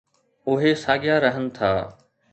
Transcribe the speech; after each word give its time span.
اهي 0.53 0.71
ساڳيا 0.85 1.15
رهن 1.27 1.45
ٿا. 1.59 1.71